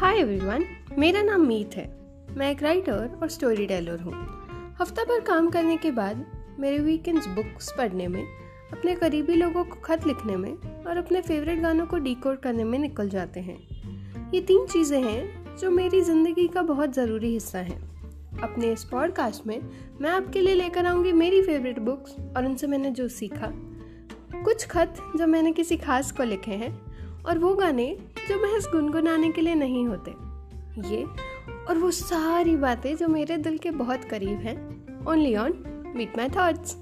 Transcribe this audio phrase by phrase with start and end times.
[0.00, 0.64] Hi everyone
[0.98, 1.84] मेरा नाम मीत है।
[2.36, 4.12] मैं एक राइटर और स्टोरी टेलर हूँ।
[4.80, 6.24] हफ़्ता भर काम करने के बाद
[6.60, 8.22] मेरे वीकेंड्स बुक्स पढ़ने में,
[8.72, 12.78] अपने करीबी लोगों को खत लिखने में और अपने फेवरेट गानों को डिकोड करने में
[12.78, 13.58] निकल जाते हैं।
[14.34, 17.80] ये तीन चीज़ें हैं जो मेरी ज़िंदगी का बहुत ज़रूरी हिस्सा हैं।
[18.42, 19.60] अपने इस पॉडकास्ट में
[20.00, 23.52] मैं आपके लिए लेकर आऊँगी मेरी फेवरेट बुक्स और उनसे मैंने जो सीखा।
[24.44, 26.89] कुछ खत जो मैंने किसी खास को लिखे हैं
[27.26, 27.98] और वो गाने
[28.28, 30.10] जो महज गुनगुनाने के लिए नहीं होते।
[30.94, 31.04] ये
[31.68, 34.56] और वो सारी बातें जो मेरे दिल के बहुत करीब हैं।
[35.06, 35.54] Only on
[35.96, 36.76] meet my thoughts